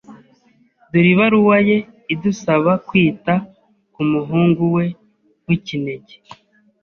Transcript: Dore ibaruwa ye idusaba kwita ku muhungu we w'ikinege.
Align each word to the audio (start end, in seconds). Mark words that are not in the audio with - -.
Dore 0.91 1.09
ibaruwa 1.13 1.57
ye 1.67 1.77
idusaba 2.13 2.71
kwita 2.87 3.33
ku 3.93 4.01
muhungu 4.11 4.63
we 4.75 4.85
w'ikinege. 5.45 6.15